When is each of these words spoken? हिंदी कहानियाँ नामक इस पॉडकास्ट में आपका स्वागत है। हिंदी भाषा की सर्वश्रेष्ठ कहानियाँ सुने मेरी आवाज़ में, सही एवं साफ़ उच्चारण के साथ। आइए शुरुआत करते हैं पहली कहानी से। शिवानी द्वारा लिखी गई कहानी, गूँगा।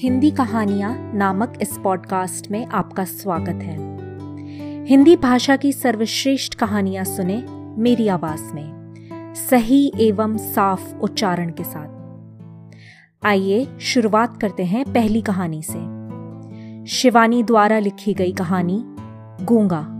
हिंदी 0.00 0.30
कहानियाँ 0.30 1.12
नामक 1.14 1.58
इस 1.62 1.78
पॉडकास्ट 1.84 2.50
में 2.50 2.66
आपका 2.66 3.04
स्वागत 3.04 3.62
है। 3.62 3.76
हिंदी 4.86 5.16
भाषा 5.16 5.56
की 5.56 5.72
सर्वश्रेष्ठ 5.72 6.54
कहानियाँ 6.54 7.04
सुने 7.04 7.44
मेरी 7.82 8.08
आवाज़ 8.08 8.52
में, 8.54 8.94
सही 9.34 9.92
एवं 10.00 10.36
साफ़ 10.36 10.94
उच्चारण 10.94 11.52
के 11.60 11.64
साथ। 11.64 11.88
आइए 13.26 13.68
शुरुआत 13.80 14.40
करते 14.40 14.64
हैं 14.64 14.92
पहली 14.92 15.22
कहानी 15.22 15.62
से। 15.62 15.78
शिवानी 16.86 17.42
द्वारा 17.42 17.78
लिखी 17.78 18.14
गई 18.14 18.32
कहानी, 18.32 18.84
गूँगा। 19.44 19.99